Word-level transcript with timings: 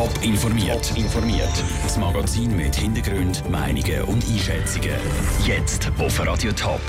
Top 0.00 0.24
informiert. 0.24 0.96
informiert. 0.96 1.62
Das 1.82 1.98
Magazin 1.98 2.56
mit 2.56 2.74
Hintergrund, 2.74 3.44
Meinungen 3.50 4.00
und 4.04 4.24
Einschätzungen. 4.24 4.96
Jetzt 5.44 5.92
auf 5.98 6.26
Radio 6.26 6.52
Top. 6.52 6.80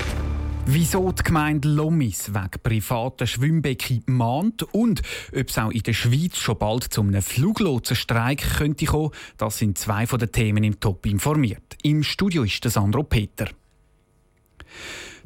Wieso 0.64 1.12
die 1.12 1.22
Gemeinde 1.22 1.68
Lommis 1.68 2.32
wegen 2.32 2.62
privaten 2.62 3.26
Schwimmbecken 3.26 4.02
mahnt 4.06 4.62
und 4.72 5.02
ob 5.38 5.46
es 5.46 5.58
auch 5.58 5.70
in 5.72 5.82
der 5.82 5.92
Schweiz 5.92 6.38
schon 6.38 6.56
bald 6.56 6.84
zu 6.84 7.02
einem 7.02 7.20
Fluglotsenstreik 7.20 8.56
könnte 8.56 8.86
kommen, 8.86 9.10
das 9.36 9.58
sind 9.58 9.76
zwei 9.76 10.06
von 10.06 10.18
den 10.18 10.32
Themen 10.32 10.64
im 10.64 10.80
Top 10.80 11.04
informiert. 11.04 11.76
Im 11.82 12.04
Studio 12.04 12.44
ist 12.44 12.64
der 12.64 12.70
Sandro 12.70 13.02
Peter. 13.02 13.46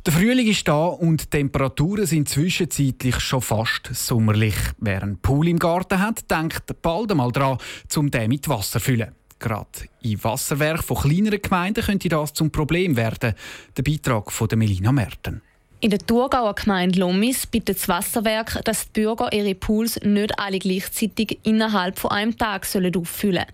Der 0.06 0.12
Frühling 0.12 0.46
ist 0.46 0.68
da 0.68 0.86
und 0.86 1.20
die 1.20 1.30
Temperaturen 1.30 2.06
sind 2.06 2.28
zwischenzeitlich 2.28 3.18
schon 3.18 3.40
fast 3.40 3.90
sommerlich. 3.92 4.54
Wer 4.78 5.02
einen 5.02 5.18
Pool 5.18 5.48
im 5.48 5.58
Garten 5.58 5.98
hat, 5.98 6.30
denkt 6.30 6.80
bald 6.80 7.10
einmal 7.10 7.32
daran, 7.32 7.58
um 7.96 8.08
den 8.08 8.28
mit 8.28 8.48
Wasser 8.48 8.78
zu 8.78 8.84
füllen. 8.84 9.16
Gerade 9.40 9.66
in 10.02 10.22
Wasserwerken 10.22 10.84
von 10.84 10.98
kleineren 10.98 11.42
Gemeinden 11.42 11.84
könnte 11.84 12.08
das 12.08 12.32
zum 12.34 12.52
Problem 12.52 12.94
werden. 12.94 13.34
Der 13.76 13.82
Beitrag 13.82 14.30
von 14.30 14.48
Melina 14.54 14.92
Merten. 14.92 15.42
In 15.86 15.90
der 15.90 16.00
Thurgauer 16.00 16.56
Gemeinde 16.56 16.98
Lommis 16.98 17.46
bittet 17.46 17.76
das 17.76 17.88
Wasserwerk, 17.88 18.60
dass 18.64 18.90
die 18.90 19.02
Bürger 19.02 19.32
ihre 19.32 19.54
Pools 19.54 20.00
nicht 20.02 20.36
alle 20.36 20.58
gleichzeitig 20.58 21.38
innerhalb 21.44 21.96
von 22.00 22.10
einem 22.10 22.36
Tag 22.36 22.64
sollen 22.64 22.96
auffüllen 22.96 23.44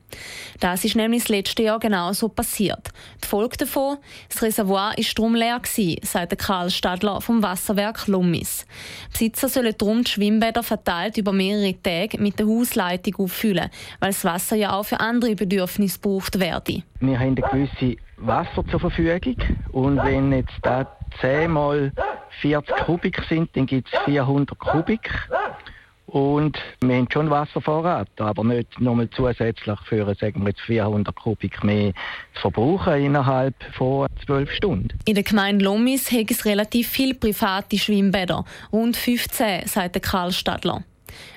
Das 0.58 0.82
ist 0.82 0.96
nämlich 0.96 1.24
das 1.24 1.28
letzte 1.28 1.64
Jahr 1.64 1.78
genau 1.78 2.10
so 2.14 2.30
passiert. 2.30 2.88
Die 3.22 3.28
Folge 3.28 3.58
davon, 3.58 3.98
das 4.30 4.40
Reservoir 4.40 4.94
war 4.96 5.04
darum 5.14 5.34
leer, 5.34 5.60
gewesen, 5.60 6.00
sagt 6.04 6.38
Karl 6.38 6.70
Stadler 6.70 7.20
vom 7.20 7.42
Wasserwerk 7.42 8.06
Lommis. 8.06 8.64
Besitzer 9.12 9.50
sollen 9.50 9.74
darum 9.76 10.02
die 10.02 10.10
Schwimmbäder 10.12 10.62
verteilt 10.62 11.18
über 11.18 11.34
mehrere 11.34 11.74
Tage 11.82 12.16
mit 12.16 12.38
der 12.38 12.46
Hausleitung 12.46 13.26
auffüllen, 13.26 13.68
weil 14.00 14.08
das 14.08 14.24
Wasser 14.24 14.56
ja 14.56 14.72
auch 14.72 14.84
für 14.84 15.00
andere 15.00 15.34
Bedürfnisse 15.34 16.00
gebraucht 16.00 16.40
werde. 16.40 16.82
Wir 16.98 17.18
haben 17.18 17.36
eine 17.36 17.68
gewisse 17.68 18.00
Wasser 18.16 18.64
zur 18.70 18.80
Verfügung 18.80 19.36
und 19.72 19.98
wenn 19.98 20.32
jetzt 20.32 20.54
da 20.62 20.86
10 21.20 21.50
mal 21.50 21.92
40 22.40 22.76
Kubik 22.84 23.22
sind, 23.28 23.50
dann 23.54 23.66
gibt 23.66 23.92
es 23.92 23.98
400 24.04 24.58
Kubik. 24.58 25.10
Und 26.06 26.58
wir 26.82 26.96
haben 26.96 27.08
schon 27.10 27.30
Wasservorrat, 27.30 28.08
aber 28.18 28.44
nicht 28.44 28.78
nochmal 28.78 29.08
zusätzlich 29.10 29.80
für 29.86 30.14
sagen 30.14 30.42
wir 30.42 30.50
jetzt 30.50 30.60
400 30.62 31.14
Kubik 31.14 31.64
mehr 31.64 31.92
zu 32.34 32.40
verbrauchen 32.42 33.02
innerhalb 33.02 33.54
von 33.72 34.08
12 34.26 34.52
Stunden. 34.52 34.88
In 35.06 35.14
der 35.14 35.24
Gemeinde 35.24 35.64
Lomis 35.64 36.12
hat 36.12 36.30
es 36.30 36.44
relativ 36.44 36.88
viele 36.88 37.14
private 37.14 37.78
Schwimmbäder, 37.78 38.44
rund 38.72 38.96
15, 38.96 39.66
sagt 39.66 40.02
Karl 40.02 40.32
Stadler. 40.32 40.82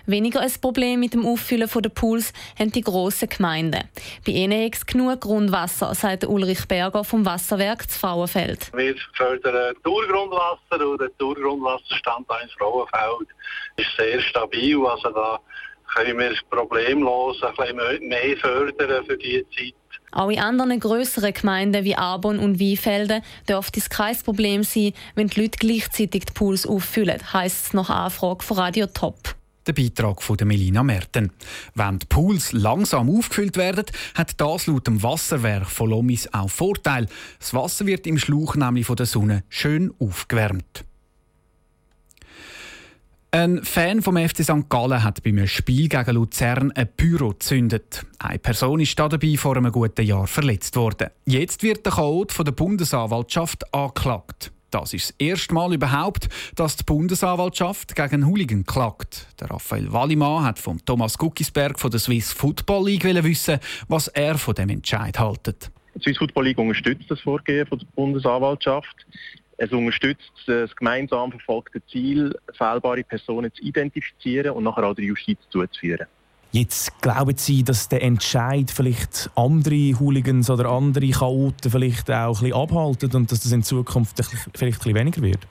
Weniger 0.05 0.41
ein 0.41 0.51
Problem 0.61 0.99
mit 0.99 1.13
dem 1.13 1.25
Auffüllen 1.25 1.69
der 1.73 1.89
Pools 1.89 2.33
haben 2.57 2.71
die 2.71 2.81
grossen 2.81 3.29
Gemeinden. 3.29 3.83
Bei 4.25 4.31
ihnen 4.31 4.71
es 4.71 4.85
genug 4.85 5.21
Grundwasser, 5.21 5.93
sagt 5.95 6.25
Ulrich 6.25 6.67
Berger 6.67 7.03
vom 7.03 7.25
Wasserwerk 7.25 7.89
zu 7.89 7.99
Frauenfeld. 7.99 8.71
Wir 8.73 8.95
fördern 9.13 9.75
Tourgrundwasser 9.83 10.87
und 10.87 11.01
der 11.01 11.15
Tourgrundwasserstand 11.17 12.29
eines 12.29 12.53
Frauenfeld 12.53 13.27
ist 13.77 13.89
sehr 13.97 14.21
stabil. 14.21 14.77
Also 14.85 15.09
da 15.09 15.39
können 15.93 16.19
wir 16.19 16.33
problemlos 16.49 17.41
ein 17.43 17.55
bisschen 17.55 18.07
mehr 18.07 18.37
fördern 18.37 19.05
für 19.05 19.17
diese 19.17 19.49
Zeit. 19.49 19.75
Auch 20.11 20.29
in 20.29 20.39
anderen 20.39 20.79
grösseren 20.79 21.33
Gemeinden 21.33 21.83
wie 21.83 21.95
Arbon 21.95 22.39
und 22.39 22.59
Weinfelden 22.59 23.21
dürfte 23.49 23.79
es 23.79 23.89
kein 23.89 24.17
Problem 24.17 24.63
sein, 24.63 24.93
wenn 25.15 25.27
die 25.27 25.41
Leute 25.41 25.57
gleichzeitig 25.59 26.25
die 26.25 26.33
Pools 26.33 26.65
auffüllen, 26.65 27.21
heisst 27.33 27.67
es 27.67 27.73
nach 27.73 27.89
Anfrage 27.89 28.43
von 28.43 28.57
Radio 28.57 28.87
Top. 28.87 29.34
Der 29.67 29.73
Beitrag 29.73 30.21
von 30.21 30.37
Melina 30.43 30.83
Merten. 30.83 31.31
Wenn 31.73 31.97
die 31.97 32.05
Pools 32.05 32.51
langsam 32.51 33.09
aufgefüllt 33.09 33.57
werden, 33.57 33.85
hat 34.13 34.39
das 34.39 34.67
laut 34.67 34.85
dem 34.85 35.01
Wasserwerk 35.01 35.69
von 35.69 35.89
Lomis 35.89 36.29
auch 36.31 36.49
Vorteil. 36.49 37.07
Das 37.39 37.53
Wasser 37.53 37.87
wird 37.87 38.05
im 38.05 38.19
Schlauch 38.19 38.55
nämlich 38.55 38.85
von 38.85 38.95
der 38.95 39.07
Sonne 39.07 39.43
schön 39.49 39.91
aufgewärmt. 39.99 40.85
Ein 43.31 43.65
Fan 43.65 44.01
vom 44.01 44.15
FC 44.15 44.43
St. 44.43 44.69
Gallen 44.69 45.03
hat 45.03 45.21
beim 45.23 45.45
Spiel 45.45 45.89
gegen 45.89 46.11
Luzern 46.11 46.71
ein 46.71 46.87
Büro 46.95 47.31
gezündet. 47.31 48.05
Eine 48.17 48.39
Person 48.39 48.79
ist 48.79 48.97
dabei 48.97 49.35
vor 49.35 49.57
einem 49.57 49.73
guten 49.73 50.05
Jahr 50.05 50.25
verletzt 50.25 50.77
worden. 50.77 51.09
Jetzt 51.25 51.61
wird 51.61 51.85
der 51.85 51.93
Chaot 51.93 52.31
von 52.31 52.45
der 52.45 52.53
Bundesanwaltschaft 52.53 53.73
angeklagt. 53.73 54.53
Das 54.75 54.93
ist 54.93 55.11
das 55.11 55.15
erste 55.19 55.53
Mal 55.53 55.73
überhaupt, 55.73 56.27
dass 56.57 56.75
die 56.75 56.83
Bundesanwaltschaft 56.83 57.95
gegen 57.95 58.27
Hooligan 58.27 58.65
klagt. 58.65 59.25
Der 59.39 59.49
Raphael 59.49 59.93
Wallimann 59.93 60.43
hat 60.43 60.59
von 60.59 60.83
Thomas 60.85 61.17
Guckisberg 61.17 61.79
von 61.79 61.91
der 61.91 62.01
Swiss 62.01 62.33
Football 62.33 62.87
League 62.87 63.05
wissen, 63.05 63.59
was 63.87 64.09
er 64.09 64.37
von 64.37 64.53
dem 64.53 64.67
Entscheid 64.67 65.17
hält. 65.17 65.71
Die 65.95 66.01
Swiss 66.01 66.17
Football 66.17 66.43
League 66.43 66.57
unterstützt 66.57 67.09
das 67.09 67.21
Vorgehen 67.21 67.65
von 67.65 67.79
der 67.79 67.87
Bundesanwaltschaft. 67.95 69.07
Es 69.55 69.71
unterstützt 69.71 70.33
das 70.45 70.75
gemeinsam 70.75 71.31
verfolgte 71.31 71.81
Ziel, 71.85 72.35
fehlbare 72.57 73.05
Personen 73.05 73.53
zu 73.53 73.63
identifizieren 73.63 74.51
und 74.51 74.65
nachher 74.65 74.83
auch 74.83 74.95
der 74.95 75.05
Justiz 75.05 75.39
zuzuführen. 75.51 76.05
Jetzt 76.55 77.01
glauben 77.01 77.35
Sie, 77.35 77.65
dass 77.65 77.89
der 77.89 78.01
Entscheid 78.01 78.71
vielleicht 78.71 79.29
andere 79.35 79.99
Hooligans 79.99 80.49
oder 80.49 80.69
andere 80.69 81.09
Chaoten 81.09 81.69
vielleicht 81.69 82.09
auch 82.09 82.37
ein 82.37 82.43
bisschen 82.45 82.53
abhalten 82.53 83.13
und 83.13 83.29
dass 83.29 83.41
das 83.41 83.51
in 83.51 83.61
Zukunft 83.61 84.15
vielleicht 84.53 84.77
ein 84.77 84.79
bisschen 84.79 84.95
weniger 84.95 85.21
wird? 85.21 85.45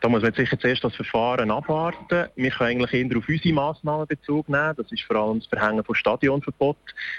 Da 0.00 0.08
muss 0.08 0.22
man 0.22 0.32
sicher 0.32 0.58
zuerst 0.58 0.84
das 0.84 0.94
Verfahren 0.94 1.50
abwarten. 1.50 2.28
Wir 2.36 2.50
können 2.50 2.82
eigentlich 2.82 2.92
eher 2.92 3.18
auf 3.18 3.28
unsere 3.28 3.54
Massnahmen 3.54 4.06
Bezug 4.06 4.48
nehmen. 4.48 4.74
Das 4.76 4.90
ist 4.90 5.02
vor 5.02 5.16
allem 5.16 5.40
das 5.40 5.48
Verhängen 5.48 5.84
von 5.84 5.94
Stadionverbot, 5.94 6.76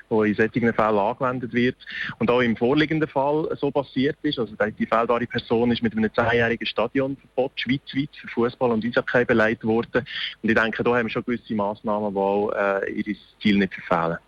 das 0.09 0.25
in 0.25 0.35
solchen 0.35 0.73
Fällen 0.73 0.97
angewendet 0.97 1.53
wird. 1.53 1.77
Und 2.19 2.31
auch 2.31 2.41
im 2.41 2.55
vorliegenden 2.55 3.09
Fall 3.09 3.49
so 3.59 3.71
passiert 3.71 4.17
ist. 4.21 4.39
Also 4.39 4.55
die 4.55 4.85
fehlbare 4.85 5.27
Person 5.27 5.71
ist 5.71 5.83
mit 5.83 5.95
einem 5.95 6.13
zehnjährigen 6.13 6.67
Stadionverbot 6.67 7.51
schweizweit 7.55 8.09
für 8.15 8.27
Fußball 8.27 8.71
und 8.71 8.85
Eishockey 8.85 9.25
beleidigt 9.25 9.65
worden. 9.65 10.05
Und 10.41 10.49
ich 10.49 10.55
denke, 10.55 10.83
da 10.83 10.95
haben 10.95 11.05
wir 11.05 11.11
schon 11.11 11.25
gewisse 11.25 11.53
Massnahmen, 11.55 12.13
die 12.13 12.57
äh, 12.57 13.01
ihr 13.01 13.15
Ziel 13.41 13.57
nicht 13.57 13.73
verfehlen. 13.73 14.19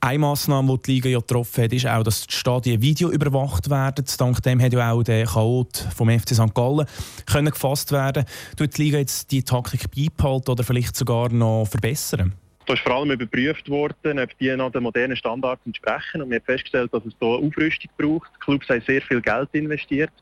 Eine 0.00 0.20
Massnahme, 0.20 0.76
die 0.76 0.82
die 0.82 0.92
Liga 0.92 1.08
ja 1.08 1.18
getroffen 1.18 1.64
hat, 1.64 1.72
ist 1.72 1.86
auch, 1.86 2.04
dass 2.04 2.24
die 2.26 2.32
Stadien 2.32 2.80
Video 2.80 3.10
überwacht 3.10 3.68
werden. 3.68 4.04
Dank 4.16 4.40
dem 4.44 4.62
hat 4.62 4.72
ja 4.72 4.92
auch 4.92 5.02
der 5.02 5.26
Chaot 5.26 5.76
vom 5.96 6.08
FC 6.08 6.34
St. 6.36 6.54
Gallen 6.54 6.86
können 7.26 7.50
gefasst 7.50 7.90
werden. 7.90 8.24
Tut 8.56 8.78
die 8.78 8.82
Liga 8.84 8.98
jetzt 8.98 9.32
die 9.32 9.42
Taktik 9.42 9.90
beibehalten 9.90 10.52
oder 10.52 10.62
vielleicht 10.62 10.94
sogar 10.94 11.30
noch 11.30 11.66
verbessern? 11.66 12.32
Da 12.66 12.74
ist 12.74 12.82
vor 12.82 12.92
allem 12.92 13.10
überprüft 13.10 13.68
worden, 13.68 14.20
ob 14.20 14.38
die 14.38 14.54
noch 14.54 14.70
den 14.70 14.84
modernen 14.84 15.16
Standards 15.16 15.62
entsprechen. 15.66 16.22
Und 16.22 16.30
wir 16.30 16.36
haben 16.36 16.44
festgestellt, 16.44 16.94
dass 16.94 17.04
es 17.04 17.14
hier 17.18 17.28
Aufrüstung 17.28 17.90
braucht. 17.98 18.30
Die 18.36 18.40
Clubs 18.40 18.68
haben 18.68 18.82
sehr 18.86 19.02
viel 19.02 19.20
Geld 19.20 19.48
investiert. 19.52 20.12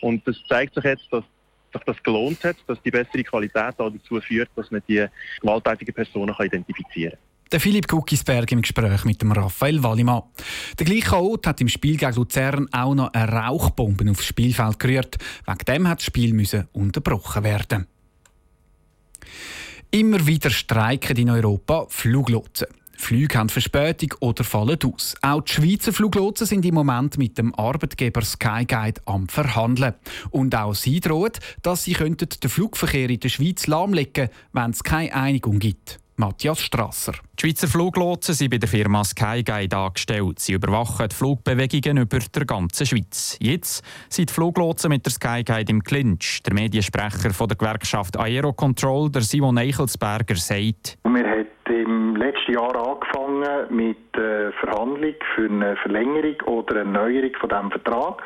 Und 0.00 0.26
das 0.26 0.36
zeigt 0.48 0.74
sich 0.74 0.84
jetzt, 0.84 1.08
dass 1.10 1.24
sich 1.74 1.82
das 1.84 2.02
gelohnt 2.02 2.42
hat, 2.42 2.56
dass 2.68 2.80
die 2.82 2.90
bessere 2.90 3.22
Qualität 3.22 3.74
dazu 3.76 4.20
führt, 4.20 4.48
dass 4.56 4.70
man 4.70 4.82
die 4.88 5.04
gewalttätigen 5.42 5.94
Personen 5.94 6.34
identifizieren 6.40 7.12
kann. 7.12 7.25
Der 7.52 7.60
Philipp 7.60 7.86
Guckisberg 7.86 8.50
im 8.50 8.62
Gespräch 8.62 9.04
mit 9.04 9.22
dem 9.22 9.30
Raphael 9.30 9.80
Wallimann. 9.80 10.24
Der 10.80 10.84
gleiche 10.84 11.10
Chaot 11.10 11.46
hat 11.46 11.60
im 11.60 11.68
Spiel 11.68 11.96
gegen 11.96 12.12
Luzern 12.14 12.68
auch 12.72 12.94
noch 12.94 13.12
eine 13.12 13.30
Rauchbombe 13.30 14.10
aufs 14.10 14.24
Spielfeld 14.24 14.80
gerührt. 14.80 15.16
Wegen 15.46 15.64
dem 15.68 15.88
hat 15.88 16.00
das 16.00 16.06
Spiel 16.06 16.66
unterbrochen 16.72 17.44
werden. 17.44 17.86
Immer 19.92 20.26
wieder 20.26 20.50
streiken 20.50 21.16
in 21.16 21.30
Europa 21.30 21.86
Fluglotsen. 21.88 22.66
Flüge 22.98 23.38
haben 23.38 23.48
Verspätung 23.48 24.14
oder 24.20 24.42
fallen 24.42 24.78
aus. 24.82 25.14
Auch 25.22 25.42
die 25.42 25.52
Schweizer 25.52 25.92
Fluglotsen 25.92 26.48
sind 26.48 26.64
im 26.64 26.74
Moment 26.74 27.16
mit 27.16 27.38
dem 27.38 27.54
Arbeitgeber 27.54 28.22
Skyguide 28.22 29.02
am 29.04 29.28
Verhandeln. 29.28 29.94
Und 30.30 30.56
auch 30.56 30.74
sie 30.74 30.98
drohen, 30.98 31.32
dass 31.62 31.84
sie 31.84 31.92
den 31.92 32.50
Flugverkehr 32.50 33.08
in 33.08 33.20
der 33.20 33.28
Schweiz 33.28 33.68
lahmlegen 33.68 34.12
könnten, 34.12 34.34
wenn 34.52 34.70
es 34.70 34.82
keine 34.82 35.14
Einigung 35.14 35.60
gibt. 35.60 36.00
Matthias 36.18 36.60
Strasser. 36.60 37.12
Die 37.38 37.46
Schweizer 37.46 37.68
Fluglotsen 37.68 38.34
sind 38.34 38.50
bei 38.50 38.56
der 38.56 38.68
Firma 38.68 39.04
Skyguide 39.04 39.76
angestellt. 39.76 40.38
Sie 40.38 40.54
überwachen 40.54 41.08
die 41.08 41.14
Flugbewegungen 41.14 41.98
über 41.98 42.18
der 42.18 42.46
ganzen 42.46 42.86
Schweiz. 42.86 43.38
Jetzt 43.40 43.84
sind 44.08 44.30
die 44.30 44.32
Fluglotsen 44.32 44.88
mit 44.88 45.04
der 45.04 45.12
Skyguide 45.12 45.70
im 45.70 45.82
Clinch. 45.82 46.42
Der 46.44 46.54
Mediensprecher 46.54 47.34
von 47.34 47.48
der 47.48 47.58
Gewerkschaft 47.58 48.18
Aerocontrol, 48.18 49.10
der 49.10 49.22
Simon 49.22 49.58
Eichelsberger, 49.58 50.36
sagt: 50.36 50.96
Wir 51.04 51.28
haben 51.28 51.46
im 51.68 52.16
letzten 52.16 52.52
Jahr 52.52 52.74
angefangen 52.74 53.76
mit 53.76 53.98
der 54.16 54.52
Verhandlung 54.52 55.14
für 55.34 55.50
eine 55.50 55.76
Verlängerung 55.76 56.40
oder 56.46 56.80
eine 56.80 56.98
Erneuerung 56.98 57.32
von 57.38 57.48
diesem 57.48 57.70
Vertrag. 57.70 58.22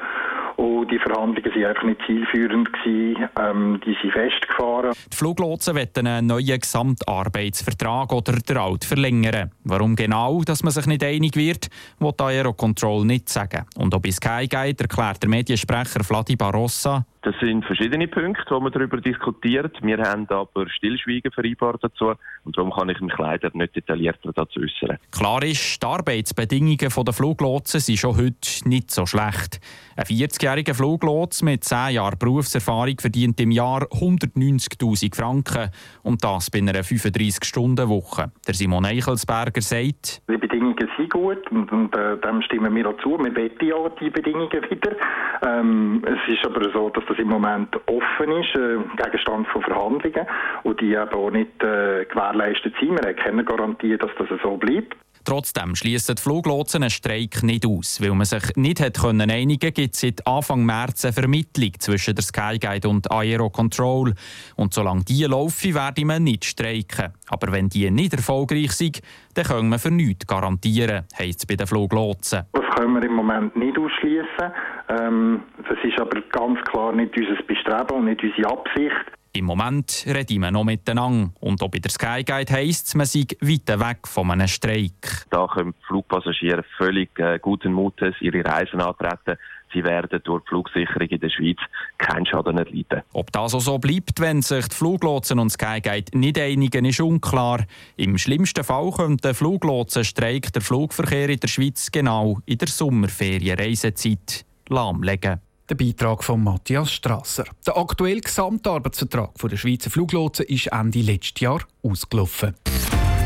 Und 0.61 0.91
die 0.91 0.99
Verhandlungen 0.99 1.55
waren 1.55 1.65
einfach 1.65 1.85
nicht 1.85 2.01
zielführend. 2.07 2.71
Gewesen. 2.71 3.29
Ähm, 3.39 3.81
die 3.87 3.97
sind 4.03 4.13
festgefahren. 4.13 4.93
Die 5.11 5.17
Fluglotsen 5.17 5.75
wollen 5.75 6.07
einen 6.07 6.27
neuen 6.27 6.61
Gesamtarbeitsvertrag 6.61 8.13
oder 8.13 8.33
den 8.35 8.59
alten 8.59 8.87
verlängern. 8.87 9.53
Warum 9.65 9.97
genau, 9.97 10.43
dass 10.43 10.63
man 10.63 10.71
sich 10.71 10.85
nicht 10.85 11.03
einig 11.03 11.35
wird, 11.37 11.69
will 11.99 12.13
Aerocontrol 12.19 13.07
nicht 13.07 13.31
sagen. 13.31 13.65
Und 13.77 13.95
ob 13.95 14.07
es 14.07 14.17
Sky 14.17 14.47
geht, 14.47 14.83
erklärt 14.83 15.23
der 15.23 15.31
Mediensprecher 15.31 16.05
Vladi 16.05 16.37
Barossa. 16.37 17.07
Das 17.23 17.35
sind 17.39 17.67
verschiedene 17.67 18.09
Punkte, 18.09 18.47
wo 18.49 18.61
man 18.61 18.73
darüber 18.73 18.99
diskutiert. 18.99 19.77
Wir 19.83 19.99
haben 19.99 20.27
aber 20.31 20.69
Stillschweigen 20.71 21.31
vereinbart 21.31 21.85
dazu 21.85 22.15
und 22.45 22.57
darum 22.57 22.73
kann 22.73 22.89
ich 22.89 22.99
mich 23.01 23.13
leider 23.19 23.51
nicht 23.53 23.77
detaillierter 23.77 24.33
dazu 24.33 24.61
äußern. 24.61 24.97
Klar 25.13 25.43
ist, 25.43 25.83
die 25.83 25.87
Arbeitsbedingungen 25.87 26.79
der 26.79 27.13
Fluglotsen 27.13 27.81
sind 27.81 27.99
schon 27.99 28.17
heute 28.17 28.69
nicht 28.69 28.91
so 28.91 29.05
schlecht. 29.05 29.61
Ein 29.97 30.05
40-jähriger 30.05 30.75
Fluglots 30.75 31.43
mit 31.43 31.63
10 31.65 31.95
Jahren 31.95 32.19
Berufserfahrung 32.19 32.99
verdient 32.99 33.39
im 33.41 33.51
Jahr 33.51 33.83
190.000 33.83 35.15
Franken 35.15 35.71
und 36.03 36.25
das 36.25 36.51
bei 36.51 36.61
einer 36.61 36.73
35-Stunden-Woche. 36.73 38.33
Der 38.47 38.55
Simon 38.55 38.87
Eichelsberger 38.87 39.61
sagt, 39.61 40.23
die 40.27 40.39
Bedingungen 40.39 40.89
sind 40.97 41.11
gut 41.11 41.51
und, 41.51 41.71
und 41.71 41.95
äh, 41.95 42.17
dem 42.19 42.41
stimmen 42.43 42.75
wir 42.75 42.89
auch 42.89 42.97
zu. 43.03 43.19
Wir 43.19 43.35
wollen 43.35 43.51
ja 43.61 43.89
die 44.01 44.11
Bedingungen 44.11 44.51
wieder. 44.71 44.97
Ähm, 45.43 46.03
es 46.07 46.35
ist 46.35 46.45
aber 46.45 46.71
so, 46.73 46.89
dass 46.91 47.10
das 47.11 47.19
im 47.19 47.29
Moment 47.29 47.75
offen 47.87 48.33
ist, 48.41 48.55
äh, 48.55 48.79
Gegenstand 49.03 49.47
von 49.49 49.63
Verhandlungen 49.63 50.27
und 50.63 50.81
die 50.81 50.93
eben 50.93 51.13
auch 51.13 51.31
nicht 51.31 51.63
äh, 51.63 52.05
gewährleistet 52.05 52.75
sind. 52.81 52.93
Wir 52.93 53.09
haben 53.09 53.17
keine 53.17 53.45
Garantie, 53.45 53.97
dass 53.99 54.11
das 54.19 54.29
so 54.43 54.57
bleibt. 54.57 54.97
Trotzdem 55.25 55.77
schließen 55.77 56.15
die 56.17 56.23
Fluglotsen 56.23 56.83
einen 56.83 56.91
Streik 56.91 57.43
nicht 57.43 57.67
aus. 57.67 58.01
Weil 58.01 58.15
man 58.15 58.25
sich 58.25 58.57
nicht 58.57 58.81
hat 58.81 59.01
können 59.01 59.31
einigen 59.31 59.73
gibt 59.75 59.95
es 59.95 60.01
seit 60.01 60.27
Anfang 60.27 60.65
März 60.65 61.05
eine 61.05 61.13
Vermittlung 61.13 61.73
zwischen 61.79 62.15
der 62.15 62.25
Skyguide 62.25 62.89
und 62.89 63.11
Aerocontrol. 63.11 64.15
Und 64.57 64.73
solange 64.73 65.05
die 65.05 65.25
laufen, 65.25 65.75
werde 65.75 66.05
man 66.07 66.25
nicht 66.25 66.47
streiken. 66.47 67.13
Aber 67.29 67.53
wenn 67.53 67.69
die 67.69 67.91
nicht 67.91 68.15
erfolgreich 68.15 68.73
sind, 68.73 69.03
dann 69.35 69.45
können 69.45 69.69
wir 69.69 69.79
für 69.79 69.91
nichts 69.91 70.27
garantieren, 70.27 71.05
heisst 71.19 71.41
es 71.41 71.47
bei 71.47 71.57
den 71.57 71.67
Fluglotsen. 71.67 72.45
Das 72.53 72.65
können 72.77 72.95
wir 72.95 73.03
im 73.03 73.15
Moment 73.15 73.55
nicht 73.57 73.79
ausschließen. 73.79 74.53
Ähm, 74.91 75.43
das 75.69 75.79
ist 75.85 76.01
aber 76.01 76.21
ganz 76.33 76.59
klar 76.65 76.93
nicht 76.93 77.17
unser 77.17 77.43
Bestreben 77.45 77.97
und 77.97 78.05
nicht 78.07 78.23
unsere 78.23 78.51
Absicht. 78.51 79.21
Im 79.33 79.45
Moment 79.45 80.05
reden 80.09 80.43
wir 80.43 80.51
noch 80.51 80.65
miteinander. 80.65 81.31
Und 81.39 81.63
auch 81.63 81.71
bei 81.71 81.79
der 81.79 81.93
Skyguide 81.93 82.53
heisst 82.53 82.89
es, 82.89 82.95
man 82.97 83.07
sei 83.07 83.27
weit 83.41 83.69
weg 83.69 84.09
von 84.09 84.29
einem 84.29 84.49
Streik. 84.49 85.27
Da 85.31 85.47
können 85.47 85.75
Flugpassagiere 85.87 86.65
völlig 86.77 87.17
äh, 87.21 87.39
guten 87.39 87.73
Mutes 87.73 88.17
ihre 88.21 88.45
Reisen 88.45 88.81
antreten. 88.81 89.39
Sie 89.73 89.85
werden 89.85 90.21
durch 90.25 90.43
die 90.43 90.49
Flugsicherung 90.49 91.07
in 91.07 91.21
der 91.21 91.31
Schweiz 91.31 91.59
keinen 91.99 92.27
Schaden 92.27 92.59
erleiden. 92.59 93.03
Ob 93.13 93.31
das 93.31 93.55
auch 93.55 93.61
so 93.61 93.79
bleibt, 93.79 94.19
wenn 94.19 94.43
sich 94.43 94.67
die 94.67 94.75
Fluglotsen 94.75 95.39
und 95.39 95.51
Skyguide 95.51 96.19
nicht 96.19 96.37
einigen, 96.41 96.87
ist 96.87 97.01
unklar. 97.01 97.65
Im 97.97 98.19
schlimmsten 98.19 98.65
Fall 98.65 98.91
könnte 98.91 99.29
der 99.29 99.35
Fluglotsenstreik 99.35 100.53
der 100.53 100.63
Flugverkehr 100.63 101.29
in 101.29 101.39
der 101.39 101.47
Schweiz 101.47 101.93
genau 101.93 102.41
in 102.47 102.59
der 102.59 102.67
Sommerferienreisezeit 102.67 104.45
lahmlegen. 104.71 105.41
Der 105.69 105.75
Beitrag 105.77 106.25
von 106.25 106.43
Matthias 106.43 106.91
Strasser. 106.91 107.45
Der 107.67 107.77
aktuelle 107.77 108.21
Gesamtarbeitsvertrag 108.21 109.35
der 109.35 109.57
Schweizer 109.57 109.91
Fluglotsen 109.91 110.47
ist 110.47 110.67
Ende 110.69 111.01
letzten 111.01 111.45
Jahr 111.45 111.61
ausgelaufen. 111.83 112.55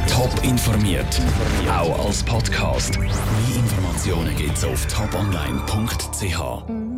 Top 0.07 0.45
informiert, 0.45 1.21
auch 1.69 2.07
als 2.07 2.23
Podcast. 2.23 2.99
Mehr 2.99 3.11
Informationen 3.57 4.37
gibt's 4.37 4.65
auf 4.65 4.87
toponline.ch. 4.87 6.94